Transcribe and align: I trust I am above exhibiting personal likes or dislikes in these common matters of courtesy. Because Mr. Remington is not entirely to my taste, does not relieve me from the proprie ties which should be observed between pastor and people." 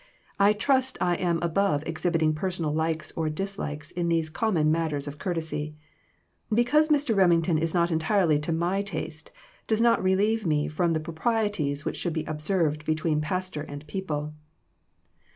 I 0.39 0.53
trust 0.53 0.97
I 0.99 1.13
am 1.13 1.37
above 1.43 1.83
exhibiting 1.85 2.33
personal 2.33 2.73
likes 2.73 3.11
or 3.11 3.29
dislikes 3.29 3.91
in 3.91 4.09
these 4.09 4.31
common 4.31 4.71
matters 4.71 5.07
of 5.07 5.19
courtesy. 5.19 5.75
Because 6.51 6.89
Mr. 6.89 7.15
Remington 7.15 7.59
is 7.59 7.75
not 7.75 7.91
entirely 7.91 8.39
to 8.39 8.51
my 8.51 8.81
taste, 8.81 9.31
does 9.67 9.79
not 9.79 10.01
relieve 10.01 10.43
me 10.43 10.67
from 10.67 10.93
the 10.93 10.99
proprie 10.99 11.49
ties 11.51 11.85
which 11.85 11.97
should 11.97 12.13
be 12.13 12.25
observed 12.25 12.83
between 12.83 13.21
pastor 13.21 13.61
and 13.67 13.85
people." 13.85 14.33